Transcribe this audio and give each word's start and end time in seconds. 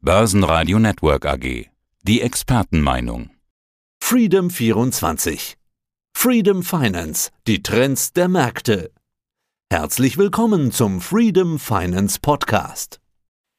Börsenradio 0.00 0.78
Network 0.78 1.26
AG. 1.26 1.66
Die 2.02 2.22
Expertenmeinung. 2.22 3.30
Freedom 4.00 4.48
24. 4.48 5.56
Freedom 6.16 6.62
Finance. 6.62 7.32
Die 7.48 7.64
Trends 7.64 8.12
der 8.12 8.28
Märkte. 8.28 8.92
Herzlich 9.72 10.16
willkommen 10.16 10.70
zum 10.70 11.00
Freedom 11.00 11.58
Finance 11.58 12.20
Podcast. 12.20 13.00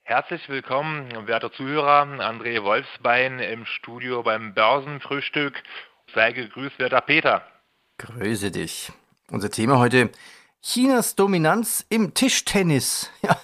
Herzlich 0.03 0.47
willkommen, 0.47 1.27
werte 1.27 1.51
Zuhörer. 1.51 2.03
André 2.21 2.63
Wolfsbein 2.63 3.39
im 3.39 3.65
Studio 3.65 4.23
beim 4.23 4.53
Börsenfrühstück. 4.53 5.61
Sei 6.15 6.31
gegrüßt, 6.31 6.79
werter 6.79 7.01
Peter. 7.01 7.43
Grüße 7.97 8.51
dich. 8.51 8.93
Unser 9.29 9.51
Thema 9.51 9.77
heute 9.77 10.09
Chinas 10.61 11.15
Dominanz 11.15 11.85
im 11.89 12.13
Tischtennis. 12.13 13.09
Ja, 13.21 13.37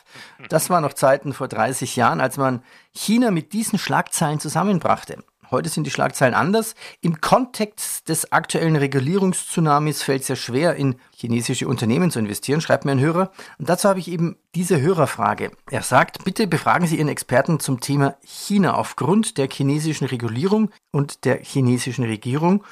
das 0.50 0.70
war 0.70 0.79
noch 0.79 0.93
Zeiten 0.93 1.34
vor 1.34 1.49
30 1.49 1.95
Jahren, 1.95 2.21
als 2.21 2.38
man 2.38 2.63
China 2.93 3.31
mit 3.31 3.52
diesen 3.52 3.77
Schlagzeilen 3.77 4.39
zusammenbrachte. 4.39 5.17
Heute 5.52 5.70
sind 5.70 5.86
die 5.86 5.91
Schlagzeilen 5.91 6.34
anders. 6.34 6.75
Im 7.02 7.22
Kontext 7.22 8.09
des 8.09 8.31
aktuellen 8.31 8.75
Regulierungstsunamis 8.75 10.02
fällt 10.02 10.23
es 10.23 10.27
ja 10.30 10.36
schwer, 10.36 10.75
in 10.75 10.95
chinesische 11.16 11.67
Unternehmen 11.67 12.09
zu 12.09 12.20
investieren, 12.20 12.62
schreibt 12.62 12.86
mir 12.86 12.91
ein 12.91 12.99
Hörer. 12.99 13.31
Und 13.59 13.70
dazu 13.70 13.89
habe 13.89 14.00
ich 14.00 14.08
eben 14.09 14.38
diese 14.55 14.81
Hörerfrage. 14.81 15.52
Er 15.70 15.81
sagt, 15.84 16.23
bitte 16.23 16.47
befragen 16.47 16.88
Sie 16.88 16.97
Ihren 16.97 17.09
Experten 17.09 17.59
zum 17.59 17.80
Thema 17.80 18.16
China 18.23 18.75
aufgrund 18.75 19.38
der 19.38 19.50
chinesischen 19.50 20.05
Regulierung 20.08 20.72
und 20.91 21.25
der 21.25 21.44
chinesischen 21.44 22.05
Regierung 22.05 22.63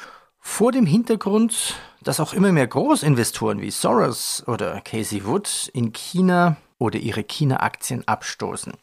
vor 0.46 0.74
dem 0.74 0.86
Hintergrund, 0.86 1.76
dass 2.04 2.20
auch 2.20 2.34
immer 2.34 2.52
mehr 2.52 2.68
Großinvestoren 2.68 3.62
wie 3.62 3.72
Soros 3.72 4.44
oder 4.46 4.82
Casey 4.82 5.26
Wood 5.26 5.72
in 5.74 5.94
China 5.94 6.58
oder 6.78 7.00
ihre 7.00 7.24
China-Aktien 7.24 8.06
abstoßen. 8.08 8.74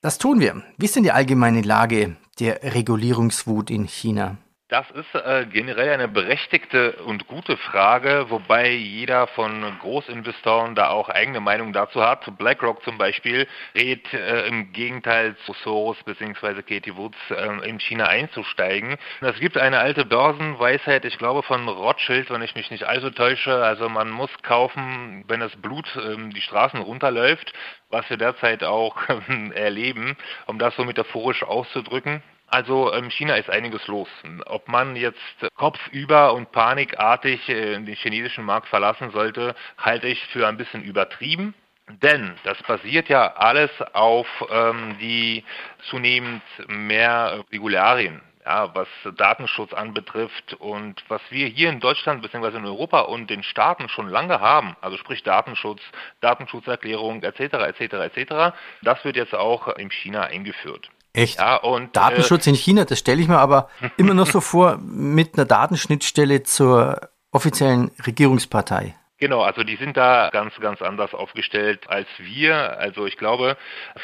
Das 0.00 0.18
tun 0.18 0.40
wir. 0.40 0.62
Wie 0.78 0.86
ist 0.86 0.96
denn 0.96 1.02
die 1.02 1.12
allgemeine 1.12 1.60
Lage 1.60 2.16
der 2.40 2.62
Regulierungswut 2.74 3.70
in 3.70 3.84
China? 3.84 4.38
Das 4.68 4.90
ist 4.92 5.14
äh, 5.14 5.44
generell 5.44 5.90
eine 5.90 6.08
berechtigte 6.08 6.92
und 7.04 7.26
gute 7.26 7.58
Frage, 7.58 8.30
wobei 8.30 8.70
jeder 8.70 9.26
von 9.26 9.78
Großinvestoren 9.80 10.74
da 10.74 10.88
auch 10.88 11.10
eigene 11.10 11.40
Meinung 11.40 11.74
dazu 11.74 12.02
hat. 12.02 12.24
BlackRock 12.38 12.82
zum 12.82 12.96
Beispiel 12.96 13.46
rät 13.74 14.10
äh, 14.14 14.46
im 14.46 14.72
Gegenteil 14.72 15.36
zu 15.44 15.52
Soros 15.52 16.02
bzw. 16.04 16.62
Katie 16.62 16.96
Woods 16.96 17.18
äh, 17.28 17.68
in 17.68 17.78
China 17.78 18.06
einzusteigen. 18.06 18.96
Es 19.20 19.38
gibt 19.38 19.58
eine 19.58 19.80
alte 19.80 20.06
Börsenweisheit, 20.06 21.04
ich 21.04 21.18
glaube 21.18 21.42
von 21.42 21.68
Rothschild, 21.68 22.30
wenn 22.30 22.40
ich 22.40 22.54
mich 22.54 22.70
nicht 22.70 22.84
allzu 22.84 23.10
täusche. 23.10 23.62
Also 23.62 23.90
man 23.90 24.10
muss 24.10 24.30
kaufen, 24.42 25.24
wenn 25.28 25.40
das 25.40 25.54
Blut 25.56 25.94
ähm, 25.96 26.32
die 26.32 26.40
Straßen 26.40 26.80
runterläuft, 26.80 27.52
was 27.90 28.08
wir 28.08 28.16
derzeit 28.16 28.64
auch 28.64 28.96
erleben, 29.54 30.16
um 30.46 30.58
das 30.58 30.74
so 30.74 30.84
metaphorisch 30.84 31.42
auszudrücken. 31.42 32.22
Also 32.46 32.92
in 32.92 33.04
ähm, 33.04 33.10
China 33.10 33.34
ist 33.36 33.50
einiges 33.50 33.86
los. 33.86 34.08
Ob 34.46 34.68
man 34.68 34.96
jetzt 34.96 35.18
kopfüber 35.56 36.34
und 36.34 36.52
panikartig 36.52 37.48
äh, 37.48 37.78
den 37.80 37.94
chinesischen 37.94 38.44
Markt 38.44 38.68
verlassen 38.68 39.10
sollte, 39.10 39.54
halte 39.78 40.06
ich 40.06 40.24
für 40.26 40.46
ein 40.46 40.56
bisschen 40.56 40.82
übertrieben. 40.82 41.54
Denn 41.88 42.34
das 42.44 42.62
basiert 42.62 43.08
ja 43.08 43.34
alles 43.34 43.70
auf 43.92 44.26
ähm, 44.50 44.96
die 45.00 45.44
zunehmend 45.90 46.42
mehr 46.66 47.44
Regularien, 47.52 48.22
ja, 48.46 48.74
was 48.74 48.88
Datenschutz 49.16 49.74
anbetrifft 49.74 50.54
und 50.54 51.02
was 51.08 51.20
wir 51.28 51.46
hier 51.46 51.68
in 51.68 51.80
Deutschland 51.80 52.22
bzw. 52.22 52.56
in 52.56 52.64
Europa 52.64 53.00
und 53.00 53.28
den 53.28 53.42
Staaten 53.42 53.90
schon 53.90 54.08
lange 54.08 54.40
haben, 54.40 54.76
also 54.80 54.96
sprich 54.96 55.22
Datenschutz, 55.24 55.82
Datenschutzerklärung 56.22 57.22
etc. 57.22 57.40
etc. 57.40 58.16
etc. 58.16 58.56
Das 58.80 59.04
wird 59.04 59.16
jetzt 59.16 59.34
auch 59.34 59.68
in 59.76 59.90
China 59.90 60.22
eingeführt. 60.22 60.88
Echt? 61.14 61.38
Ja, 61.38 61.56
und, 61.56 61.96
Datenschutz 61.96 62.46
äh, 62.46 62.50
in 62.50 62.56
China, 62.56 62.84
das 62.84 62.98
stelle 62.98 63.22
ich 63.22 63.28
mir 63.28 63.38
aber 63.38 63.70
immer 63.96 64.14
noch 64.14 64.26
so 64.26 64.40
vor 64.40 64.78
mit 64.78 65.34
einer 65.34 65.46
Datenschnittstelle 65.46 66.42
zur 66.42 67.08
offiziellen 67.30 67.92
Regierungspartei. 68.04 68.94
Genau, 69.18 69.42
also 69.42 69.62
die 69.62 69.76
sind 69.76 69.96
da 69.96 70.28
ganz, 70.32 70.54
ganz 70.60 70.82
anders 70.82 71.14
aufgestellt 71.14 71.88
als 71.88 72.08
wir. 72.18 72.78
Also 72.78 73.06
ich 73.06 73.16
glaube, 73.16 73.56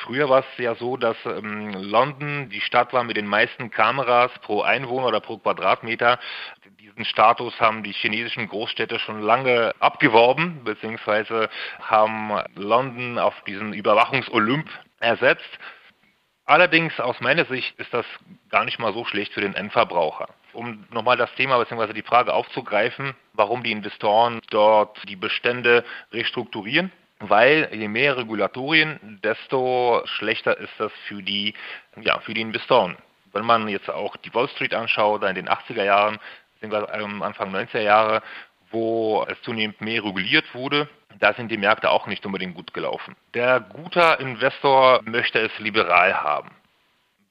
früher 0.05 0.29
war 0.29 0.41
es 0.41 0.47
ja 0.57 0.77
so, 0.77 0.97
dass 0.97 1.17
ähm, 1.27 1.73
London 1.75 2.49
die 2.49 2.61
Stadt 2.61 2.93
war 2.93 3.03
mit 3.03 3.17
den 3.17 3.27
meisten 3.27 3.71
Kameras 3.71 4.31
pro 4.43 4.63
Einwohner 4.63 5.09
oder 5.09 5.21
pro 5.21 5.39
Quadratmeter. 5.39 6.21
Diesen 6.79 7.05
Status 7.05 7.59
haben 7.61 7.83
die 7.83 7.93
chinesischen 7.93 8.49
Großstädte 8.49 9.01
schon 9.01 9.21
lange 9.21 9.75
abgeworben, 9.81 10.63
beziehungsweise 10.65 11.51
haben 11.83 12.31
London 12.55 13.19
auf 13.19 13.35
diesen 13.47 13.73
Überwachungsolymp 13.73 14.69
ersetzt. 15.01 15.59
Allerdings 16.51 16.99
aus 16.99 17.21
meiner 17.21 17.45
Sicht 17.45 17.79
ist 17.79 17.95
das 17.95 18.05
gar 18.51 18.65
nicht 18.65 18.81
mal 18.81 18.93
so 18.93 19.05
schlecht 19.05 19.33
für 19.33 19.41
den 19.41 19.55
Endverbraucher. 19.55 20.27
Um 20.53 20.85
nochmal 20.91 21.17
das 21.17 21.33
Thema 21.37 21.59
bzw. 21.59 21.93
die 21.93 22.03
Frage 22.03 22.35
aufzugreifen, 22.35 23.15
warum 23.35 23.63
die 23.63 23.71
Investoren 23.71 24.41
dort 24.51 24.99
die 25.09 25.15
Bestände 25.15 25.85
restrukturieren. 26.13 26.91
Weil 27.21 27.69
je 27.73 27.87
mehr 27.87 28.17
Regulatorien, 28.17 29.21
desto 29.23 30.03
schlechter 30.07 30.59
ist 30.59 30.73
das 30.79 30.91
für 31.07 31.23
die, 31.23 31.55
ja, 32.03 32.19
für 32.19 32.35
die 32.35 32.41
Investoren. 32.41 32.97
Wenn 33.33 33.45
man 33.45 33.69
jetzt 33.69 33.89
auch 33.89 34.17
die 34.17 34.35
Wall 34.35 34.49
Street 34.49 34.75
anschaut, 34.75 35.23
in 35.23 35.37
den 35.37 35.49
80er 35.49 35.85
Jahren, 35.85 36.19
Anfang 36.63 37.55
90er 37.55 37.83
Jahre, 37.83 38.23
wo 38.73 39.25
es 39.29 39.41
zunehmend 39.43 39.81
mehr 39.81 40.03
reguliert 40.03 40.53
wurde, 40.53 40.89
da 41.19 41.35
sind 41.35 41.51
die 41.51 41.57
Märkte 41.57 41.91
auch 41.91 42.07
nicht 42.07 42.25
unbedingt 42.25 42.55
gut 42.55 42.73
gelaufen. 42.73 43.17
Der 43.35 43.61
gute 43.61 44.19
Investor 44.21 45.01
möchte 45.05 45.39
es 45.41 45.59
liberal 45.59 46.23
haben. 46.23 46.51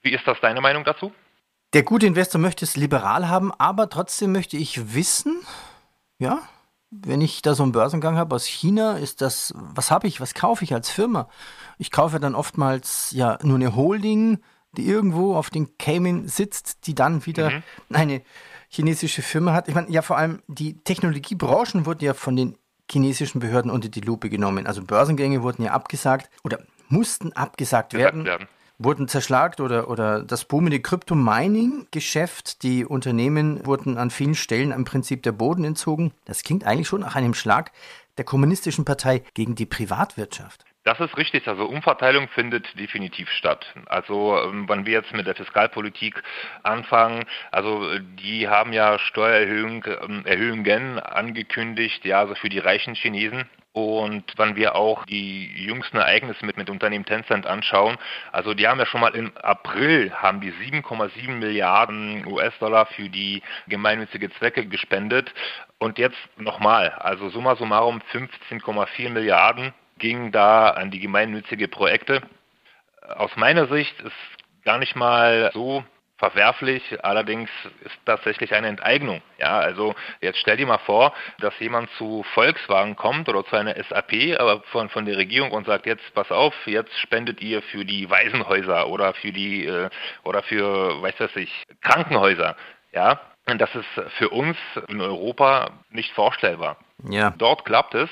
Wie 0.02 0.12
ist 0.12 0.26
das 0.26 0.38
deine 0.40 0.60
Meinung 0.60 0.84
dazu? 0.84 1.12
Der 1.72 1.82
gute 1.82 2.06
Investor 2.06 2.40
möchte 2.40 2.64
es 2.64 2.76
liberal 2.76 3.28
haben, 3.28 3.52
aber 3.58 3.88
trotzdem 3.88 4.32
möchte 4.32 4.56
ich 4.56 4.94
wissen, 4.94 5.40
ja, 6.18 6.40
wenn 6.90 7.20
ich 7.20 7.42
da 7.42 7.54
so 7.54 7.62
einen 7.62 7.72
Börsengang 7.72 8.16
habe 8.16 8.34
aus 8.34 8.46
China, 8.46 8.94
ist 8.96 9.20
das, 9.20 9.54
was 9.56 9.92
habe 9.92 10.08
ich, 10.08 10.20
was 10.20 10.34
kaufe 10.34 10.64
ich 10.64 10.74
als 10.74 10.90
Firma? 10.90 11.28
Ich 11.78 11.92
kaufe 11.92 12.18
dann 12.18 12.34
oftmals 12.34 13.12
ja 13.12 13.38
nur 13.42 13.54
eine 13.56 13.76
Holding, 13.76 14.40
die 14.72 14.86
irgendwo 14.86 15.36
auf 15.36 15.50
den 15.50 15.76
Cayman 15.78 16.26
sitzt, 16.26 16.86
die 16.86 16.94
dann 16.94 17.26
wieder 17.26 17.50
mhm. 17.50 17.62
eine 17.92 18.22
chinesische 18.68 19.22
Firma 19.22 19.52
hat. 19.52 19.68
Ich 19.68 19.74
meine, 19.74 19.90
ja, 19.90 20.02
vor 20.02 20.16
allem 20.16 20.42
die 20.48 20.82
Technologiebranchen 20.82 21.86
wurden 21.86 22.04
ja 22.04 22.14
von 22.14 22.36
den 22.36 22.56
chinesischen 22.90 23.40
Behörden 23.40 23.70
unter 23.70 23.88
die 23.88 24.00
Lupe 24.00 24.28
genommen. 24.28 24.66
Also 24.66 24.82
Börsengänge 24.82 25.42
wurden 25.42 25.64
ja 25.64 25.72
abgesagt 25.72 26.30
oder 26.44 26.60
mussten 26.88 27.32
abgesagt 27.32 27.94
werden. 27.94 28.24
werden. 28.24 28.48
Wurden 28.78 29.08
zerschlagt 29.08 29.60
oder, 29.60 29.90
oder 29.90 30.22
das 30.22 30.46
boomende 30.46 30.80
Crypto-Mining-Geschäft, 30.80 32.62
die 32.62 32.86
Unternehmen 32.86 33.64
wurden 33.66 33.98
an 33.98 34.08
vielen 34.08 34.34
Stellen 34.34 34.70
im 34.72 34.84
Prinzip 34.84 35.22
der 35.22 35.32
Boden 35.32 35.64
entzogen. 35.64 36.12
Das 36.24 36.42
klingt 36.42 36.64
eigentlich 36.64 36.88
schon 36.88 37.02
nach 37.02 37.14
einem 37.14 37.34
Schlag 37.34 37.72
der 38.16 38.24
kommunistischen 38.24 38.86
Partei 38.86 39.22
gegen 39.34 39.54
die 39.54 39.66
Privatwirtschaft. 39.66 40.64
Das 40.84 40.98
ist 40.98 41.16
richtig. 41.18 41.46
Also 41.46 41.66
Umverteilung 41.66 42.28
findet 42.28 42.78
definitiv 42.78 43.30
statt. 43.30 43.66
Also 43.86 44.40
ähm, 44.42 44.66
wenn 44.66 44.86
wir 44.86 44.94
jetzt 44.94 45.12
mit 45.12 45.26
der 45.26 45.34
Fiskalpolitik 45.34 46.22
anfangen, 46.62 47.26
also 47.50 47.98
die 47.98 48.48
haben 48.48 48.72
ja 48.72 48.98
Steuererhöhungen 48.98 50.24
ähm, 50.24 51.00
angekündigt, 51.04 52.04
ja, 52.06 52.20
also 52.20 52.34
für 52.34 52.48
die 52.48 52.58
reichen 52.58 52.94
Chinesen. 52.94 53.44
Und 53.72 54.24
wenn 54.36 54.56
wir 54.56 54.74
auch 54.74 55.04
die 55.04 55.46
jüngsten 55.54 55.98
Ereignisse 55.98 56.44
mit, 56.44 56.56
mit 56.56 56.70
Unternehmen 56.70 57.04
Tencent 57.04 57.46
anschauen, 57.46 57.98
also 58.32 58.52
die 58.52 58.66
haben 58.66 58.80
ja 58.80 58.86
schon 58.86 59.00
mal 59.00 59.14
im 59.14 59.36
April 59.36 60.12
haben 60.12 60.40
die 60.40 60.52
7,7 60.52 61.28
Milliarden 61.28 62.26
US-Dollar 62.26 62.86
für 62.86 63.08
die 63.08 63.42
gemeinnützige 63.68 64.30
Zwecke 64.30 64.66
gespendet. 64.66 65.32
Und 65.78 65.98
jetzt 65.98 66.18
nochmal, 66.36 66.90
also 66.90 67.28
summa 67.28 67.54
summarum 67.54 68.02
15,4 68.12 69.10
Milliarden 69.10 69.72
ging 70.00 70.32
da 70.32 70.70
an 70.70 70.90
die 70.90 70.98
gemeinnützige 70.98 71.68
Projekte. 71.68 72.22
Aus 73.08 73.36
meiner 73.36 73.68
Sicht 73.68 73.98
ist 74.00 74.64
gar 74.64 74.78
nicht 74.78 74.96
mal 74.96 75.50
so 75.54 75.84
verwerflich, 76.20 76.82
allerdings 77.02 77.48
ist 77.82 77.98
tatsächlich 78.04 78.52
eine 78.52 78.68
Enteignung. 78.68 79.22
Ja, 79.38 79.58
also 79.58 79.94
jetzt 80.20 80.38
stell 80.38 80.58
dir 80.58 80.66
mal 80.66 80.78
vor, 80.78 81.14
dass 81.38 81.58
jemand 81.58 81.90
zu 81.96 82.24
Volkswagen 82.34 82.94
kommt 82.94 83.28
oder 83.28 83.44
zu 83.46 83.56
einer 83.56 83.74
SAP, 83.74 84.38
aber 84.38 84.60
von, 84.64 84.90
von 84.90 85.06
der 85.06 85.16
Regierung 85.16 85.50
und 85.50 85.66
sagt 85.66 85.86
jetzt, 85.86 86.14
pass 86.14 86.30
auf, 86.30 86.54
jetzt 86.66 86.96
spendet 86.98 87.40
ihr 87.40 87.62
für 87.62 87.86
die 87.86 88.10
Waisenhäuser 88.10 88.88
oder 88.88 89.14
für 89.14 89.32
die 89.32 89.64
äh, 89.64 89.88
oder 90.22 90.42
für, 90.42 91.00
weiß 91.00 91.14
was 91.18 91.36
ich, 91.36 91.64
Krankenhäuser. 91.80 92.54
Ja, 92.92 93.20
das 93.46 93.74
ist 93.74 94.12
für 94.18 94.28
uns 94.28 94.58
in 94.88 95.00
Europa 95.00 95.70
nicht 95.90 96.12
vorstellbar. 96.12 96.76
Ja. 97.08 97.32
Dort 97.38 97.64
klappt 97.64 97.94
es 97.94 98.10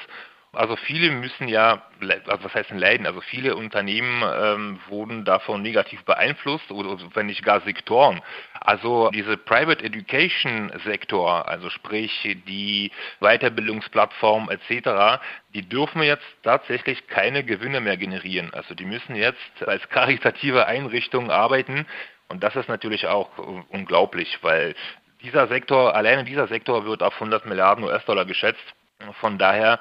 Also 0.52 0.76
viele 0.76 1.10
müssen 1.10 1.46
ja, 1.46 1.82
also 2.00 2.44
was 2.44 2.54
heißt 2.54 2.70
denn 2.70 2.78
leiden? 2.78 3.06
Also 3.06 3.20
viele 3.20 3.54
Unternehmen 3.54 4.22
ähm, 4.22 4.80
wurden 4.88 5.24
davon 5.24 5.60
negativ 5.62 6.02
beeinflusst 6.04 6.70
oder 6.70 6.96
wenn 7.14 7.26
nicht 7.26 7.44
gar 7.44 7.60
Sektoren. 7.60 8.22
Also 8.54 9.10
diese 9.10 9.36
Private 9.36 9.84
Education 9.84 10.72
Sektor, 10.84 11.46
also 11.48 11.68
sprich 11.68 12.36
die 12.46 12.90
Weiterbildungsplattform 13.20 14.48
etc., 14.50 15.20
die 15.54 15.68
dürfen 15.68 16.02
jetzt 16.02 16.26
tatsächlich 16.42 17.06
keine 17.08 17.44
Gewinne 17.44 17.80
mehr 17.80 17.96
generieren. 17.96 18.52
Also 18.54 18.74
die 18.74 18.86
müssen 18.86 19.16
jetzt 19.16 19.62
als 19.66 19.86
karitative 19.90 20.66
Einrichtungen 20.66 21.30
arbeiten 21.30 21.86
und 22.28 22.42
das 22.42 22.56
ist 22.56 22.68
natürlich 22.68 23.06
auch 23.06 23.30
unglaublich, 23.68 24.38
weil 24.42 24.74
dieser 25.22 25.48
Sektor, 25.48 25.94
alleine 25.94 26.24
dieser 26.24 26.46
Sektor 26.46 26.84
wird 26.84 27.02
auf 27.02 27.14
100 27.14 27.46
Milliarden 27.46 27.84
US-Dollar 27.84 28.24
geschätzt. 28.24 28.74
Von 29.20 29.38
daher, 29.38 29.78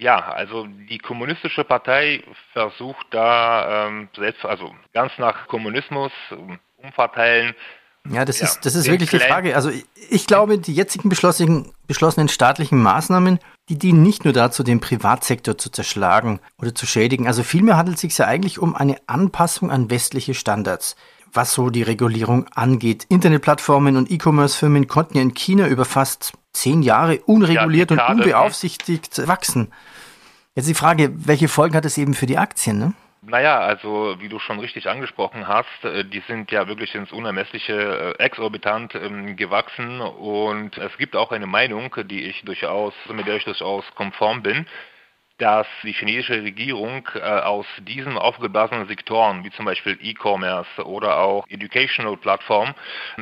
ja, 0.00 0.18
also 0.18 0.66
die 0.66 0.98
kommunistische 0.98 1.62
Partei 1.62 2.24
versucht 2.52 3.06
da 3.10 3.86
ähm, 3.86 4.08
selbst, 4.16 4.44
also 4.44 4.74
ganz 4.92 5.12
nach 5.18 5.46
Kommunismus 5.46 6.10
ähm, 6.32 6.58
umverteilen. 6.76 7.54
Ja, 8.10 8.24
das 8.24 8.40
ja, 8.40 8.46
ist, 8.46 8.66
das 8.66 8.74
ist 8.74 8.90
wirklich 8.90 9.10
die 9.10 9.20
Frage. 9.20 9.54
Also 9.54 9.70
ich 10.10 10.26
glaube, 10.26 10.58
die 10.58 10.74
jetzigen 10.74 11.08
beschlossenen, 11.08 11.72
beschlossenen 11.86 12.28
staatlichen 12.28 12.82
Maßnahmen, 12.82 13.38
die 13.68 13.78
dienen 13.78 14.02
nicht 14.02 14.24
nur 14.24 14.32
dazu, 14.32 14.62
den 14.64 14.80
Privatsektor 14.80 15.56
zu 15.56 15.70
zerschlagen 15.70 16.40
oder 16.58 16.74
zu 16.74 16.86
schädigen. 16.86 17.26
Also 17.26 17.44
vielmehr 17.44 17.76
handelt 17.76 17.96
es 17.96 18.00
sich 18.00 18.18
ja 18.18 18.26
eigentlich 18.26 18.58
um 18.58 18.74
eine 18.74 18.96
Anpassung 19.06 19.70
an 19.70 19.90
westliche 19.90 20.34
Standards 20.34 20.96
was 21.32 21.52
so 21.52 21.70
die 21.70 21.82
Regulierung 21.82 22.46
angeht. 22.54 23.04
Internetplattformen 23.08 23.96
und 23.96 24.10
E-Commerce-Firmen 24.10 24.88
konnten 24.88 25.16
ja 25.16 25.22
in 25.22 25.34
China 25.34 25.66
über 25.66 25.84
fast 25.84 26.32
zehn 26.52 26.82
Jahre 26.82 27.20
unreguliert 27.26 27.90
ja, 27.90 28.08
und 28.08 28.20
unbeaufsichtigt 28.20 29.26
wachsen. 29.26 29.72
Jetzt 30.54 30.68
die 30.68 30.74
Frage, 30.74 31.12
welche 31.14 31.48
Folgen 31.48 31.76
hat 31.76 31.84
es 31.84 31.98
eben 31.98 32.14
für 32.14 32.26
die 32.26 32.38
Aktien? 32.38 32.78
Ne? 32.78 32.92
Naja, 33.22 33.58
also 33.58 34.16
wie 34.20 34.28
du 34.28 34.38
schon 34.38 34.58
richtig 34.58 34.88
angesprochen 34.88 35.46
hast, 35.46 35.84
äh, 35.84 36.04
die 36.04 36.22
sind 36.26 36.50
ja 36.50 36.66
wirklich 36.66 36.94
ins 36.94 37.12
Unermessliche 37.12 38.16
äh, 38.18 38.22
exorbitant 38.22 38.94
ähm, 38.94 39.36
gewachsen 39.36 40.00
und 40.00 40.78
es 40.78 40.96
gibt 40.98 41.14
auch 41.14 41.32
eine 41.32 41.46
Meinung, 41.46 41.94
die 42.08 42.24
ich 42.24 42.42
durchaus, 42.44 42.94
mit 43.12 43.26
der 43.26 43.36
ich 43.36 43.44
durchaus 43.44 43.84
konform 43.94 44.42
bin, 44.42 44.66
dass 45.38 45.66
die 45.84 45.92
chinesische 45.92 46.42
Regierung 46.42 47.08
äh, 47.14 47.20
aus 47.20 47.66
diesen 47.80 48.18
aufgeblasenen 48.18 48.88
Sektoren, 48.88 49.44
wie 49.44 49.50
zum 49.50 49.64
Beispiel 49.64 49.98
E-Commerce 50.02 50.84
oder 50.84 51.18
auch 51.18 51.46
Educational 51.48 52.16
Plattform, 52.16 52.74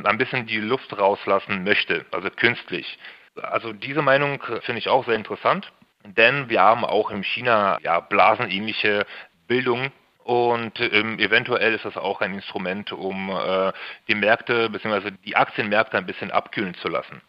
ein 0.02 0.18
bisschen 0.18 0.46
die 0.46 0.58
Luft 0.58 0.98
rauslassen 0.98 1.62
möchte, 1.62 2.04
also 2.10 2.30
künstlich. 2.30 2.98
Also 3.42 3.72
diese 3.72 4.02
Meinung 4.02 4.42
finde 4.62 4.78
ich 4.78 4.88
auch 4.88 5.04
sehr 5.04 5.14
interessant, 5.14 5.70
denn 6.04 6.48
wir 6.48 6.62
haben 6.62 6.84
auch 6.84 7.10
in 7.10 7.22
China 7.22 7.78
ja 7.82 8.00
blasenähnliche 8.00 9.04
Bildung 9.46 9.92
und 10.24 10.80
ähm, 10.80 11.18
eventuell 11.18 11.74
ist 11.74 11.84
das 11.84 11.96
auch 11.96 12.20
ein 12.20 12.34
Instrument, 12.34 12.92
um 12.92 13.30
äh, 13.30 13.72
die 14.08 14.14
Märkte 14.14 14.70
bzw. 14.70 15.12
die 15.24 15.36
Aktienmärkte 15.36 15.96
ein 15.98 16.06
bisschen 16.06 16.32
abkühlen 16.32 16.74
zu 16.74 16.88
lassen. 16.88 17.20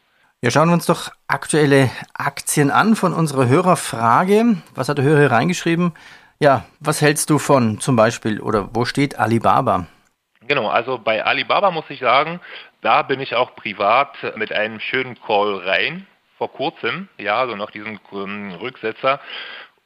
Ja, 0.43 0.51
schauen 0.51 0.69
wir 0.69 0.73
uns 0.73 0.85
doch 0.85 1.09
aktuelle 1.27 1.89
Aktien 2.13 2.69
an 2.69 2.95
von 2.95 3.11
unserer 3.11 3.47
Hörerfrage. 3.47 4.57
Was 4.75 4.87
hat 4.87 4.99
der 4.99 5.05
Hörer 5.05 5.17
hier 5.21 5.31
reingeschrieben? 5.31 5.95
Ja, 6.39 6.65
was 6.79 7.01
hältst 7.01 7.31
du 7.31 7.39
von 7.39 7.79
zum 7.79 7.95
Beispiel 7.95 8.39
oder 8.39 8.69
wo 8.71 8.85
steht 8.85 9.17
Alibaba? 9.17 9.87
Genau, 10.47 10.67
also 10.69 10.99
bei 10.99 11.25
Alibaba 11.25 11.71
muss 11.71 11.85
ich 11.89 12.01
sagen, 12.01 12.39
da 12.81 13.01
bin 13.01 13.19
ich 13.19 13.33
auch 13.33 13.55
privat 13.55 14.15
mit 14.35 14.51
einem 14.51 14.79
schönen 14.79 15.19
Call 15.19 15.55
rein, 15.55 16.05
vor 16.37 16.53
kurzem, 16.53 17.09
ja, 17.17 17.39
also 17.39 17.55
nach 17.55 17.71
diesem 17.71 17.99
ähm, 18.13 18.51
Rücksetzer. 18.61 19.19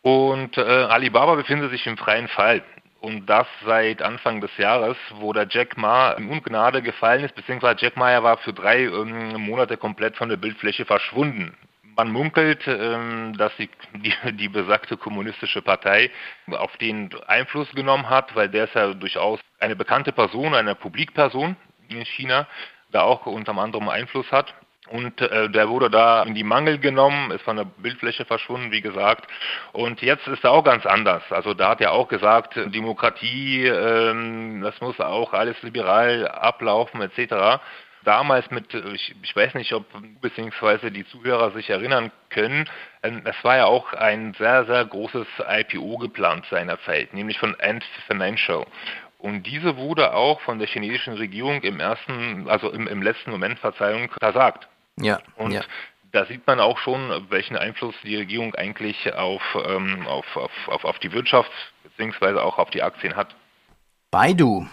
Und 0.02 0.58
äh, 0.58 0.62
Alibaba 0.62 1.36
befindet 1.36 1.72
sich 1.72 1.88
im 1.88 1.96
freien 1.96 2.28
Fall 2.28 2.62
und 3.02 3.26
das 3.26 3.48
seit 3.66 4.02
Anfang 4.02 4.42
des 4.42 4.56
Jahres, 4.58 4.96
wo 5.16 5.34
der 5.34 5.48
Jack 5.50 5.76
Ma 5.76 6.12
in 6.12 6.30
Ungnade 6.30 6.84
gefallen 6.84 7.24
ist, 7.24 7.36
beziehungsweise 7.36 7.82
Jack 7.82 7.98
Ma 7.98 8.22
war 8.22 8.38
für 8.38 8.54
drei 8.54 8.84
ähm, 8.84 9.42
Monate 9.42 9.76
komplett 9.76 10.16
von 10.16 10.30
der 10.30 10.38
Bildfläche 10.38 10.86
verschwunden. 10.86 11.58
Man 11.98 12.12
munkelt, 12.12 12.62
ähm, 12.68 13.36
dass 13.38 13.52
die, 13.58 13.70
die, 13.96 14.14
die, 14.34 14.50
besagte 14.50 14.98
kommunistische 14.98 15.64
Partei 15.64 16.12
auf 16.52 16.78
den 16.78 17.10
Einfluss 17.26 17.70
genommen 17.72 18.08
hat, 18.08 18.36
weil 18.36 18.50
der 18.50 18.66
ist 18.66 18.76
ja 18.76 18.94
durchaus 18.94 19.40
eine 19.60 19.76
bekannte 19.76 20.12
Person, 20.12 20.54
eine 20.54 20.76
Publikperson 20.76 21.56
in 21.90 22.06
China, 22.06 22.48
da 22.92 23.02
auch 23.02 23.26
unter 23.26 23.58
anderem 23.58 23.90
Einfluss 23.90 24.32
hat. 24.32 24.54
Und 24.92 25.22
äh, 25.22 25.50
der 25.50 25.70
wurde 25.70 25.90
da 25.90 26.24
in 26.24 26.36
die 26.36 26.44
Mangel 26.44 26.78
genommen, 26.78 27.32
ist 27.32 27.44
von 27.44 27.56
der 27.56 27.66
Bildfläche 27.66 28.26
verschwunden, 28.26 28.72
wie 28.72 28.82
gesagt. 28.82 29.26
Und 29.72 30.02
jetzt 30.02 30.28
ist 30.28 30.44
er 30.44 30.52
auch 30.52 30.66
ganz 30.66 30.86
anders. 30.86 31.24
Also 31.30 31.54
da 31.54 31.70
hat 31.70 31.82
er 31.82 31.94
auch 31.94 32.10
gesagt, 32.10 32.56
Demokratie, 32.58 33.68
ähm, 33.68 34.62
das 34.62 34.80
muss 34.82 35.00
auch 35.00 35.32
alles 35.32 35.62
liberal 35.64 36.28
ablaufen, 36.28 37.02
etc. 37.02 37.62
Damals 38.04 38.52
mit, 38.52 38.74
ich, 38.74 39.16
ich 39.22 39.34
weiß 39.34 39.54
nicht, 39.54 39.72
ob 39.74 39.86
beziehungsweise 40.20 40.92
die 40.92 41.08
Zuhörer 41.08 41.52
sich 41.52 41.70
erinnern 41.70 42.12
können, 42.30 42.68
ähm, 43.02 43.22
es 43.24 43.42
war 43.44 43.58
ja 43.58 43.66
auch 43.66 43.94
ein 43.94 44.34
sehr, 44.34 44.66
sehr 44.66 44.84
großes 44.84 45.28
IPO 45.48 46.00
geplant 46.00 46.46
seinerzeit, 46.50 47.14
nämlich 47.14 47.40
von 47.40 47.56
Ant 47.62 47.86
Financial. 48.08 48.66
Und 49.20 49.44
diese 49.44 49.78
wurde 49.78 50.14
auch 50.14 50.42
von 50.42 50.60
der 50.60 50.68
chinesischen 50.68 51.14
Regierung 51.14 51.62
im 51.62 51.80
ersten, 51.80 52.50
also 52.50 52.72
im, 52.72 52.88
im 52.88 53.02
letzten 53.02 53.32
Moment, 53.32 53.60
Verzeihung, 53.60 54.10
versagt. 54.20 54.68
Ja. 55.00 55.20
Und 55.36 55.52
ja. 55.52 55.62
da 56.12 56.26
sieht 56.26 56.46
man 56.48 56.60
auch 56.60 56.78
schon, 56.80 57.30
welchen 57.30 57.58
Einfluss 57.58 57.96
die 58.04 58.16
Regierung 58.16 58.56
eigentlich 58.56 59.14
auf, 59.14 59.42
ähm, 59.66 60.06
auf, 60.08 60.36
auf, 60.36 60.52
auf, 60.68 60.86
auf 60.86 61.00
die 61.00 61.12
Wirtschaft 61.12 61.52
beziehungsweise 61.84 62.44
auch 62.44 62.58
auf 62.58 62.70
die 62.70 62.84
Aktien 62.84 63.16
hat. 63.16 63.36
Baidu. 64.12 64.68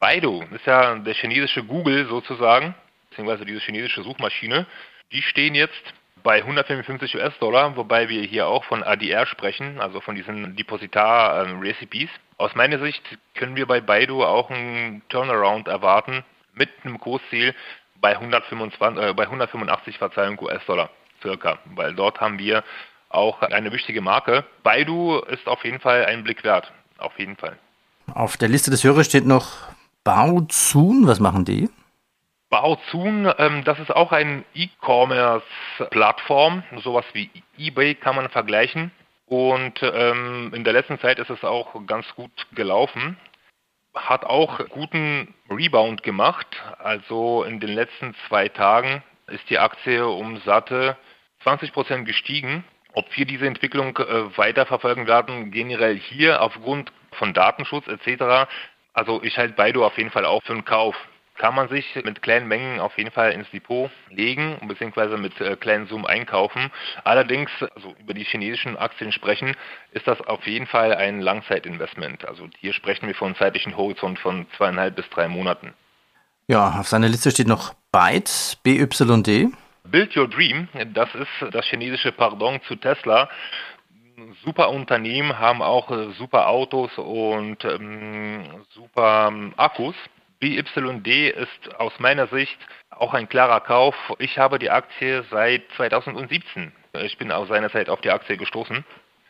Baidu 0.00 0.42
ist 0.50 0.66
ja 0.66 0.96
der 0.96 1.14
chinesische 1.14 1.62
Google 1.62 2.06
sozusagen, 2.06 2.74
beziehungsweise 3.10 3.44
diese 3.44 3.60
chinesische 3.60 4.02
Suchmaschine. 4.02 4.66
Die 5.12 5.22
stehen 5.22 5.54
jetzt 5.54 5.82
bei 6.22 6.38
155 6.38 7.16
US-Dollar, 7.16 7.76
wobei 7.76 8.08
wir 8.08 8.22
hier 8.22 8.46
auch 8.46 8.64
von 8.64 8.82
ADR 8.82 9.26
sprechen, 9.26 9.80
also 9.80 10.00
von 10.00 10.14
diesen 10.14 10.56
Depositar-Recipes. 10.56 12.10
Aus 12.36 12.54
meiner 12.54 12.78
Sicht 12.78 13.02
können 13.34 13.56
wir 13.56 13.66
bei 13.66 13.80
Baidu 13.80 14.24
auch 14.24 14.50
einen 14.50 15.02
Turnaround 15.08 15.68
erwarten 15.68 16.24
mit 16.54 16.70
einem 16.84 16.98
Kursziel 16.98 17.54
bei 18.02 18.18
125, 18.18 19.02
äh, 19.02 19.14
bei 19.14 19.24
185 19.24 19.96
Verzeihung 19.96 20.38
US-Dollar 20.38 20.90
circa, 21.22 21.58
weil 21.74 21.94
dort 21.94 22.20
haben 22.20 22.38
wir 22.38 22.62
auch 23.08 23.40
eine 23.40 23.72
wichtige 23.72 24.02
Marke. 24.02 24.44
Baidu 24.62 25.20
ist 25.20 25.46
auf 25.46 25.64
jeden 25.64 25.80
Fall 25.80 26.04
einen 26.04 26.22
Blick 26.24 26.44
wert, 26.44 26.70
auf 26.98 27.18
jeden 27.18 27.36
Fall. 27.36 27.56
Auf 28.12 28.36
der 28.36 28.48
Liste 28.48 28.70
des 28.70 28.84
Hörers 28.84 29.06
steht 29.06 29.26
noch 29.26 29.52
Baozun, 30.04 31.06
was 31.06 31.20
machen 31.20 31.46
die? 31.46 31.70
Baozun, 32.50 33.32
ähm, 33.38 33.64
das 33.64 33.78
ist 33.78 33.94
auch 33.94 34.12
eine 34.12 34.44
E-Commerce-Plattform, 34.54 36.64
sowas 36.82 37.06
wie 37.14 37.30
eBay 37.56 37.94
kann 37.94 38.16
man 38.16 38.28
vergleichen. 38.28 38.90
Und 39.26 39.80
ähm, 39.82 40.52
in 40.52 40.64
der 40.64 40.74
letzten 40.74 40.98
Zeit 40.98 41.18
ist 41.18 41.30
es 41.30 41.42
auch 41.44 41.74
ganz 41.86 42.06
gut 42.14 42.30
gelaufen 42.52 43.16
hat 43.94 44.24
auch 44.24 44.66
guten 44.68 45.34
Rebound 45.50 46.02
gemacht. 46.02 46.46
Also 46.78 47.44
in 47.44 47.60
den 47.60 47.70
letzten 47.70 48.14
zwei 48.28 48.48
Tagen 48.48 49.02
ist 49.28 49.48
die 49.50 49.58
Aktie 49.58 50.06
um 50.06 50.38
satte 50.38 50.96
20 51.42 51.72
Prozent 51.72 52.06
gestiegen. 52.06 52.64
Ob 52.94 53.06
wir 53.16 53.24
diese 53.24 53.46
Entwicklung 53.46 53.96
äh, 53.96 54.36
weiter 54.36 54.66
verfolgen 54.66 55.06
werden, 55.06 55.50
generell 55.50 55.96
hier 55.96 56.42
aufgrund 56.42 56.92
von 57.12 57.32
Datenschutz 57.32 57.86
etc. 57.88 58.50
Also 58.92 59.22
ich 59.22 59.38
halte 59.38 59.54
Baidu 59.54 59.84
auf 59.84 59.96
jeden 59.96 60.10
Fall 60.10 60.26
auch 60.26 60.42
für 60.42 60.52
einen 60.52 60.64
Kauf 60.64 60.94
kann 61.36 61.54
man 61.54 61.68
sich 61.68 61.94
mit 62.04 62.22
kleinen 62.22 62.46
Mengen 62.46 62.80
auf 62.80 62.96
jeden 62.98 63.10
Fall 63.10 63.32
ins 63.32 63.50
Depot 63.50 63.90
legen 64.10 64.58
bzw. 64.66 65.16
mit 65.16 65.40
äh, 65.40 65.56
kleinen 65.56 65.86
Summen 65.86 66.06
einkaufen. 66.06 66.70
Allerdings, 67.04 67.50
also 67.74 67.94
über 67.98 68.14
die 68.14 68.24
chinesischen 68.24 68.76
Aktien 68.76 69.12
sprechen, 69.12 69.54
ist 69.92 70.06
das 70.06 70.20
auf 70.20 70.46
jeden 70.46 70.66
Fall 70.66 70.94
ein 70.94 71.20
Langzeitinvestment. 71.20 72.26
Also 72.26 72.48
hier 72.58 72.72
sprechen 72.72 73.06
wir 73.06 73.14
von 73.14 73.28
einem 73.28 73.36
zeitlichen 73.36 73.76
Horizont 73.76 74.18
von 74.18 74.46
zweieinhalb 74.56 74.96
bis 74.96 75.08
drei 75.10 75.28
Monaten. 75.28 75.72
Ja, 76.48 76.78
auf 76.78 76.88
seiner 76.88 77.08
Liste 77.08 77.30
steht 77.30 77.48
noch 77.48 77.74
Byte, 77.92 78.58
BYD. 78.62 79.52
Build 79.84 80.16
Your 80.16 80.28
Dream, 80.28 80.68
das 80.94 81.08
ist 81.14 81.54
das 81.54 81.66
chinesische 81.66 82.12
Pardon 82.12 82.60
zu 82.68 82.76
Tesla 82.76 83.28
super 84.44 84.70
Unternehmen, 84.70 85.38
haben 85.38 85.62
auch 85.62 85.90
äh, 85.90 86.12
super 86.18 86.48
Autos 86.48 86.90
und 86.96 87.64
ähm, 87.64 88.64
super 88.74 89.28
ähm, 89.30 89.52
Akkus. 89.56 89.94
BYD 90.42 91.36
ist 91.36 91.74
aus 91.78 91.92
meiner 92.00 92.26
Sicht 92.26 92.58
auch 92.90 93.14
ein 93.14 93.28
klarer 93.28 93.60
Kauf. 93.60 93.94
Ich 94.18 94.38
habe 94.38 94.58
die 94.58 94.70
Aktie 94.70 95.24
seit 95.30 95.62
2017. 95.76 96.72
Ich 97.04 97.16
bin 97.16 97.30
aus 97.30 97.48
seiner 97.48 97.70
Zeit 97.70 97.88
auf 97.88 98.00
die 98.00 98.10
Aktie 98.10 98.36
gestoßen. 98.36 98.84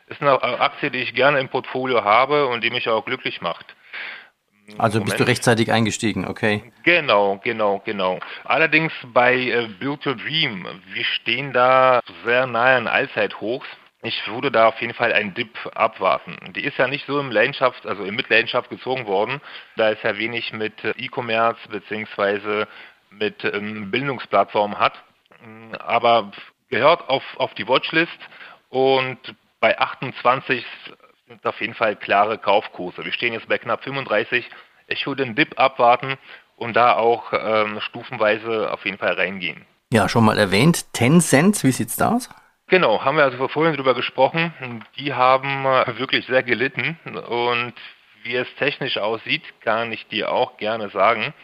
Ist 0.07 0.23
eine 0.23 0.43
Aktie, 0.43 0.91
die 0.91 1.01
ich 1.01 1.15
gerne 1.15 1.39
im 1.39 1.51
Portfolio 1.51 2.03
habe 2.03 2.47
und 2.47 2.65
die 2.65 2.71
mich 2.71 2.89
auch 2.89 3.05
glücklich 3.05 3.43
macht. 3.43 3.77
Also 4.79 4.99
Moment. 4.99 5.11
bist 5.11 5.21
du 5.21 5.25
rechtzeitig 5.25 5.71
eingestiegen, 5.71 6.27
okay? 6.27 6.73
Genau, 6.85 7.41
genau, 7.45 7.83
genau. 7.85 8.19
Allerdings 8.45 8.93
bei 9.13 9.35
äh, 9.35 9.69
Build 9.79 10.07
Your 10.07 10.15
Dream, 10.15 10.67
wir 10.95 11.05
stehen 11.05 11.53
da 11.53 12.01
sehr 12.25 12.47
nahe 12.47 12.77
an 12.77 12.87
Allzeithochs. 12.87 13.67
Ich 14.05 14.27
würde 14.27 14.51
da 14.51 14.67
auf 14.67 14.81
jeden 14.81 14.95
Fall 14.95 15.13
einen 15.13 15.33
Dip 15.33 15.57
abwarten. 15.77 16.37
Die 16.55 16.65
ist 16.65 16.77
ja 16.77 16.89
nicht 16.89 17.07
so 17.07 17.21
im 17.21 17.31
Leidenschaft, 17.31 17.87
also 17.87 18.03
in 18.03 18.17
Mitleidenschaft 18.17 18.69
gezogen 18.69 19.07
worden. 19.07 19.41
Da 19.77 19.91
ist 19.91 20.03
ja 20.03 20.19
wenig 20.19 20.53
mit 20.53 20.85
E-Commerce 20.85 21.69
beziehungsweise 21.69 22.67
mit 23.11 23.45
ähm, 23.45 23.93
Bildungsplattformen 23.93 24.79
hat. 24.79 24.95
Aber 25.79 26.33
gehört 26.69 27.09
auf, 27.09 27.23
auf 27.37 27.55
die 27.55 27.69
Watchlist 27.69 28.19
und 28.71 29.19
bei 29.61 29.79
28 29.79 30.65
sind 31.29 31.47
auf 31.47 31.61
jeden 31.61 31.75
Fall 31.75 31.95
klare 31.95 32.39
Kaufkurse. 32.39 33.05
Wir 33.05 33.13
stehen 33.13 33.33
jetzt 33.33 33.49
bei 33.49 33.59
knapp 33.59 33.85
35. 33.85 34.49
Ich 34.89 35.07
würde 35.07 35.25
den 35.25 35.37
Dip 35.37 35.61
abwarten 35.61 36.19
und 36.57 36.75
da 36.75 36.95
auch 36.97 37.33
ähm, 37.33 37.81
stufenweise 37.81 38.73
auf 38.73 38.85
jeden 38.85 38.99
Fall 38.99 39.13
reingehen. 39.15 39.65
Ja, 39.93 40.09
schon 40.09 40.25
mal 40.25 40.39
erwähnt, 40.39 40.93
Tencent, 40.93 41.63
wie 41.63 41.71
sieht's 41.71 41.97
da 41.97 42.17
aus? 42.17 42.31
Genau, 42.73 43.05
haben 43.05 43.19
wir 43.19 43.25
also 43.25 43.49
vorhin 43.49 43.77
drüber 43.77 43.93
gesprochen. 43.95 44.51
Die 44.97 45.13
haben 45.13 45.67
äh, 45.67 45.99
wirklich 45.99 46.25
sehr 46.25 46.43
gelitten 46.43 46.97
und 47.29 47.75
wie 48.23 48.35
es 48.35 48.49
technisch 48.55 48.97
aussieht, 48.97 49.43
kann 49.61 49.93
ich 49.93 50.07
dir 50.07 50.33
auch 50.33 50.57
gerne 50.57 50.89
sagen. 50.89 51.35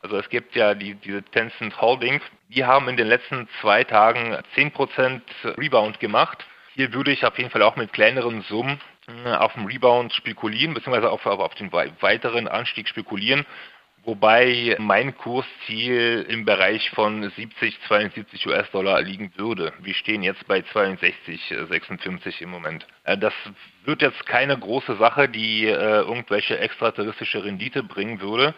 Also 0.00 0.16
es 0.16 0.30
gibt 0.30 0.56
ja 0.56 0.74
die, 0.74 0.94
diese 0.94 1.22
Tencent 1.22 1.78
Holding, 1.82 2.22
die 2.48 2.64
haben 2.64 2.88
in 2.88 2.96
den 2.96 3.08
letzten 3.08 3.46
zwei 3.60 3.84
Tagen 3.84 4.34
10% 4.56 5.20
Rebound 5.58 6.00
gemacht. 6.00 6.46
Hier 6.72 6.94
würde 6.94 7.12
ich 7.12 7.26
auf 7.26 7.36
jeden 7.36 7.50
Fall 7.50 7.60
auch 7.60 7.76
mit 7.76 7.92
kleineren 7.92 8.40
Summen 8.48 8.80
äh, 9.26 9.32
auf 9.32 9.52
den 9.52 9.66
Rebound 9.66 10.14
spekulieren, 10.14 10.72
beziehungsweise 10.72 11.10
auf, 11.10 11.26
auf 11.26 11.54
den 11.56 11.70
weiteren 11.74 12.48
Anstieg 12.48 12.88
spekulieren 12.88 13.44
wobei 14.10 14.74
mein 14.80 15.16
Kursziel 15.16 16.26
im 16.28 16.44
Bereich 16.44 16.90
von 16.90 17.30
70, 17.30 17.78
72 17.86 18.44
US-Dollar 18.48 19.00
liegen 19.02 19.32
würde. 19.36 19.72
Wir 19.78 19.94
stehen 19.94 20.24
jetzt 20.24 20.48
bei 20.48 20.62
62, 20.62 21.54
56 21.68 22.42
im 22.42 22.50
Moment. 22.50 22.88
Äh, 23.04 23.16
das 23.16 23.32
wird 23.84 24.02
jetzt 24.02 24.26
keine 24.26 24.58
große 24.58 24.96
Sache, 24.96 25.28
die 25.28 25.66
äh, 25.66 26.00
irgendwelche 26.00 26.58
extraterrestrische 26.58 27.44
Rendite 27.44 27.84
bringen 27.84 28.20
würde, 28.20 28.52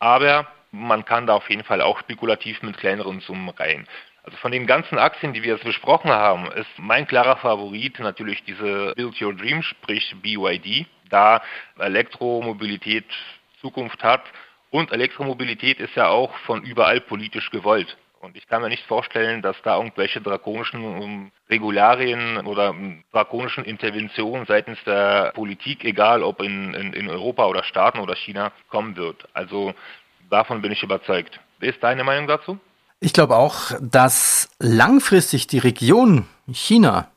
aber 0.00 0.48
man 0.72 1.04
kann 1.04 1.28
da 1.28 1.34
auf 1.34 1.48
jeden 1.48 1.62
Fall 1.62 1.80
auch 1.80 2.00
spekulativ 2.00 2.60
mit 2.62 2.76
kleineren 2.76 3.20
Summen 3.20 3.50
rein. 3.50 3.86
Also 4.24 4.36
von 4.38 4.50
den 4.50 4.66
ganzen 4.66 4.98
Aktien, 4.98 5.32
die 5.32 5.44
wir 5.44 5.54
jetzt 5.54 5.64
besprochen 5.64 6.10
haben, 6.10 6.50
ist 6.52 6.76
mein 6.76 7.06
klarer 7.06 7.36
Favorit 7.36 8.00
natürlich 8.00 8.42
diese 8.42 8.94
Build 8.96 9.22
Your 9.22 9.32
Dream, 9.32 9.62
sprich 9.62 10.14
BYD, 10.20 10.86
da 11.08 11.40
Elektromobilität 11.78 13.06
Zukunft 13.60 14.02
hat 14.02 14.22
und 14.70 14.92
Elektromobilität 14.92 15.80
ist 15.80 15.94
ja 15.94 16.08
auch 16.08 16.34
von 16.46 16.62
überall 16.62 17.00
politisch 17.00 17.50
gewollt. 17.50 17.96
Und 18.20 18.36
ich 18.36 18.48
kann 18.48 18.62
mir 18.62 18.68
nicht 18.68 18.84
vorstellen, 18.86 19.42
dass 19.42 19.56
da 19.62 19.76
irgendwelche 19.76 20.20
drakonischen 20.20 20.84
um, 20.84 21.30
Regularien 21.48 22.38
oder 22.46 22.70
um, 22.70 23.04
drakonischen 23.12 23.64
Interventionen 23.64 24.44
seitens 24.46 24.78
der 24.84 25.32
Politik, 25.34 25.84
egal 25.84 26.24
ob 26.24 26.42
in, 26.42 26.74
in, 26.74 26.92
in 26.94 27.08
Europa 27.08 27.46
oder 27.46 27.62
Staaten 27.62 28.00
oder 28.00 28.16
China, 28.16 28.50
kommen 28.68 28.96
wird. 28.96 29.28
Also 29.34 29.72
davon 30.30 30.62
bin 30.62 30.72
ich 30.72 30.82
überzeugt. 30.82 31.38
Wie 31.60 31.68
ist 31.68 31.82
deine 31.82 32.02
Meinung 32.02 32.26
dazu? 32.26 32.58
Ich 33.00 33.12
glaube 33.12 33.36
auch, 33.36 33.70
dass 33.80 34.50
langfristig 34.58 35.46
die 35.46 35.58
Region 35.58 36.26
China 36.50 37.08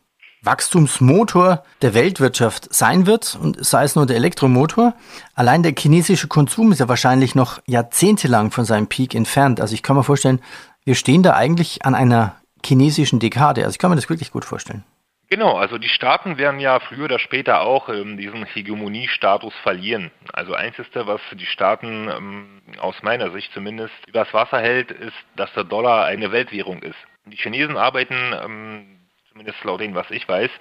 Wachstumsmotor 0.43 1.63
der 1.81 1.93
Weltwirtschaft 1.93 2.73
sein 2.73 3.05
wird 3.05 3.37
und 3.39 3.63
sei 3.63 3.83
es 3.83 3.95
nur 3.95 4.07
der 4.07 4.15
Elektromotor. 4.15 4.95
Allein 5.35 5.61
der 5.61 5.73
chinesische 5.77 6.27
Konsum 6.27 6.71
ist 6.71 6.79
ja 6.79 6.89
wahrscheinlich 6.89 7.35
noch 7.35 7.61
jahrzehntelang 7.67 8.49
von 8.51 8.65
seinem 8.65 8.87
Peak 8.87 9.13
entfernt. 9.13 9.61
Also 9.61 9.75
ich 9.75 9.83
kann 9.83 9.95
mir 9.95 10.03
vorstellen, 10.03 10.41
wir 10.83 10.95
stehen 10.95 11.21
da 11.21 11.35
eigentlich 11.35 11.85
an 11.85 11.93
einer 11.93 12.35
chinesischen 12.65 13.19
Dekade. 13.19 13.63
Also 13.63 13.75
ich 13.75 13.79
kann 13.79 13.91
mir 13.91 13.95
das 13.95 14.09
wirklich 14.09 14.31
gut 14.31 14.45
vorstellen. 14.45 14.83
Genau, 15.29 15.55
also 15.55 15.77
die 15.77 15.87
Staaten 15.87 16.37
werden 16.37 16.59
ja 16.59 16.81
früher 16.81 17.05
oder 17.05 17.19
später 17.19 17.61
auch 17.61 17.87
ähm, 17.87 18.17
diesen 18.17 18.43
Hegemoniestatus 18.43 19.53
verlieren. 19.63 20.11
Also 20.33 20.55
einzigste, 20.55 21.07
was 21.07 21.21
die 21.39 21.45
Staaten 21.45 22.09
ähm, 22.09 22.61
aus 22.79 22.95
meiner 23.01 23.31
Sicht 23.31 23.53
zumindest 23.53 23.93
übers 24.07 24.33
Wasser 24.33 24.59
hält, 24.59 24.91
ist, 24.91 25.15
dass 25.37 25.53
der 25.53 25.63
Dollar 25.63 26.03
eine 26.03 26.33
Weltwährung 26.33 26.83
ist. 26.83 26.97
Die 27.25 27.37
Chinesen 27.37 27.77
arbeiten 27.77 28.33
ähm, 28.43 29.00
zumindest 29.31 29.63
laut 29.63 29.81
dem, 29.81 29.95
was 29.95 30.09
ich 30.11 30.27
weiß, 30.27 30.51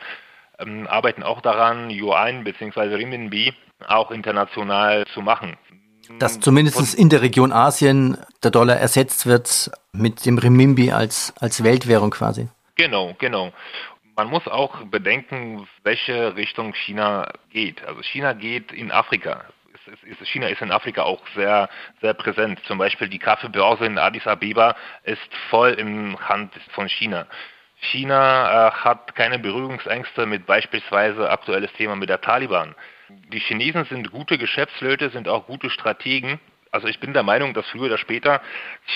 ähm, 0.59 0.87
arbeiten 0.87 1.23
auch 1.23 1.41
daran, 1.41 1.91
Yuan 1.91 2.45
bzw. 2.45 2.95
Renminbi 2.95 3.55
auch 3.87 4.11
international 4.11 5.07
zu 5.15 5.23
machen. 5.23 5.57
Dass 6.19 6.41
zumindest 6.41 6.95
in 6.95 7.09
der 7.09 7.23
Region 7.23 7.53
Asien 7.53 8.19
der 8.43 8.51
Dollar 8.51 8.77
ersetzt 8.77 9.27
wird 9.27 9.71
mit 9.93 10.27
dem 10.27 10.39
Renminbi 10.39 10.91
als, 10.91 11.33
als 11.39 11.63
Weltwährung 11.63 12.11
quasi. 12.11 12.49
Genau, 12.75 13.15
genau. 13.19 13.53
Man 14.17 14.29
muss 14.29 14.47
auch 14.49 14.83
bedenken, 14.87 15.69
welche 15.85 16.35
Richtung 16.37 16.75
China 16.75 17.33
geht. 17.51 17.85
Also 17.87 18.03
China 18.03 18.33
geht 18.33 18.73
in 18.73 18.91
Afrika. 18.91 19.45
China 20.25 20.49
ist 20.49 20.61
in 20.61 20.73
Afrika 20.73 21.03
auch 21.03 21.23
sehr, 21.35 21.69
sehr 22.01 22.15
präsent. 22.15 22.61
Zum 22.67 22.79
Beispiel 22.79 23.09
die 23.09 23.19
Kaffeebörse 23.19 23.87
in 23.87 23.99
Addis 23.99 24.27
Abeba 24.27 24.77
ist 25.05 25.21
voll 25.49 25.73
im 25.73 26.19
Hand 26.29 26.53
von 26.75 26.89
China. 26.89 27.27
China 27.81 28.69
äh, 28.69 28.71
hat 28.73 29.15
keine 29.15 29.39
Berührungsängste 29.39 30.27
mit 30.27 30.47
beispielsweise 30.47 31.31
aktuelles 31.31 31.73
Thema 31.75 31.97
mit 31.97 32.09
der 32.09 32.21
Taliban. 32.21 32.75
Die 33.33 33.41
Chinesen 33.41 33.85
sind 33.87 34.11
gute 34.11 34.39
Geschäftsleute, 34.39 35.11
sind 35.11 35.29
auch 35.29 35.47
gute 35.47 35.71
Strategen. 35.71 36.41
Also 36.71 36.87
ich 36.87 37.01
bin 37.01 37.13
der 37.13 37.23
Meinung, 37.23 37.55
dass 37.55 37.67
früher 37.67 37.87
oder 37.87 37.99
später 37.99 38.41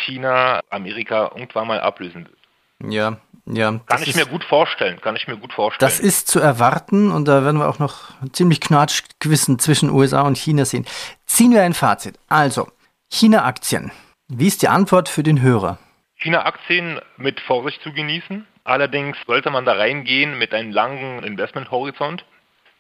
China 0.05 0.61
Amerika 0.71 1.33
irgendwann 1.35 1.67
mal 1.67 1.81
ablösen 1.81 2.27
wird. 2.27 2.93
Ja, 2.93 3.17
ja. 3.47 3.81
Kann 3.87 4.03
ich 4.03 4.09
ist, 4.09 4.17
mir 4.17 4.27
gut 4.27 4.45
vorstellen, 4.45 5.01
kann 5.01 5.17
ich 5.17 5.27
mir 5.27 5.37
gut 5.37 5.53
vorstellen. 5.53 5.89
Das 5.89 6.01
ist 6.01 6.29
zu 6.29 6.41
erwarten 6.41 7.11
und 7.11 7.27
da 7.27 7.45
werden 7.45 7.59
wir 7.59 7.69
auch 7.69 7.79
noch 7.79 8.11
ziemlich 8.33 8.61
Knatschgewissen 8.61 9.59
zwischen 9.59 9.91
USA 9.91 10.23
und 10.23 10.39
China 10.39 10.65
sehen. 10.65 10.87
Ziehen 11.27 11.53
wir 11.53 11.63
ein 11.63 11.75
Fazit. 11.75 12.19
Also, 12.29 12.69
China-Aktien. 13.11 13.93
Wie 14.29 14.47
ist 14.47 14.63
die 14.63 14.69
Antwort 14.69 15.09
für 15.09 15.23
den 15.23 15.41
Hörer? 15.41 15.79
China-Aktien 16.17 17.01
mit 17.17 17.41
Vorsicht 17.41 17.83
zu 17.83 17.93
genießen. 17.93 18.47
Allerdings 18.65 19.19
sollte 19.27 19.51
man 19.51 19.67
da 19.67 19.75
reingehen 19.75 20.39
mit 20.39 20.55
einem 20.55 20.73
langen 20.73 21.23
Investmenthorizont. 21.23 22.25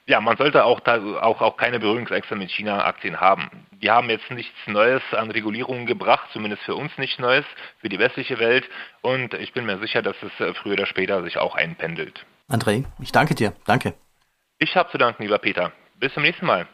Ja, 0.06 0.20
man 0.20 0.36
sollte 0.36 0.64
auch, 0.64 0.80
da, 0.80 0.98
auch, 1.20 1.40
auch 1.40 1.56
keine 1.56 1.80
Berührungsängste 1.80 2.36
mit 2.36 2.50
China-Aktien 2.50 3.20
haben. 3.20 3.48
Die 3.70 3.90
haben 3.90 4.10
jetzt 4.10 4.30
nichts 4.30 4.54
Neues 4.66 5.00
an 5.12 5.30
Regulierungen 5.30 5.86
gebracht, 5.86 6.28
zumindest 6.32 6.62
für 6.62 6.74
uns 6.74 6.92
nichts 6.98 7.18
Neues, 7.18 7.46
für 7.80 7.88
die 7.88 7.98
westliche 7.98 8.38
Welt. 8.38 8.68
Und 9.00 9.32
ich 9.34 9.54
bin 9.54 9.64
mir 9.64 9.78
sicher, 9.78 10.02
dass 10.02 10.16
es 10.22 10.38
äh, 10.40 10.52
früher 10.54 10.74
oder 10.74 10.86
später 10.86 11.22
sich 11.22 11.38
auch 11.38 11.54
einpendelt. 11.54 12.26
André, 12.50 12.84
ich 13.00 13.12
danke 13.12 13.34
dir. 13.34 13.54
Danke. 13.64 13.94
Ich 14.58 14.76
habe 14.76 14.90
zu 14.90 14.98
danken, 14.98 15.22
lieber 15.22 15.38
Peter. 15.38 15.72
Bis 15.98 16.12
zum 16.12 16.22
nächsten 16.22 16.44
Mal. 16.46 16.66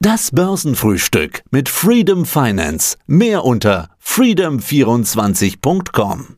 Das 0.00 0.30
Börsenfrühstück 0.30 1.42
mit 1.50 1.68
Freedom 1.68 2.24
Finance. 2.24 2.96
Mehr 3.06 3.44
unter 3.44 3.90
freedom24.com. 4.02 6.37